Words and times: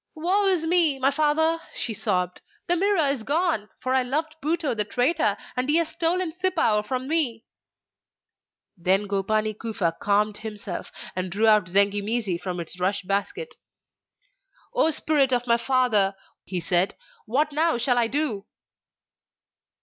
'Woe 0.15 0.47
is 0.47 0.65
me, 0.65 0.97
my 0.97 1.11
father!' 1.11 1.59
she 1.75 1.93
sobbed. 1.93 2.41
'The 2.67 2.75
Mirror 2.75 3.05
is 3.11 3.21
gone! 3.21 3.69
For 3.83 3.93
I 3.93 4.01
loved 4.01 4.35
Butou 4.41 4.75
the 4.75 4.83
traitor, 4.83 5.37
and 5.55 5.69
he 5.69 5.75
has 5.77 5.89
stolen 5.89 6.31
Sipao 6.41 6.81
from 6.83 7.07
me!' 7.07 7.45
Then 8.75 9.05
Gopani 9.07 9.53
Kufa 9.53 9.95
calmed 10.01 10.37
himself, 10.37 10.91
and 11.15 11.31
drew 11.31 11.45
out 11.45 11.67
Zengi 11.67 12.01
mizi 12.01 12.39
from 12.39 12.59
its 12.59 12.79
rush 12.79 13.03
basket. 13.03 13.53
'O 14.73 14.89
spirit 14.89 15.31
of 15.31 15.45
my 15.45 15.57
father!' 15.57 16.15
he 16.45 16.59
said, 16.59 16.95
'what 17.27 17.51
now 17.51 17.77
shall 17.77 17.99
I 17.99 18.07
do? 18.07 18.47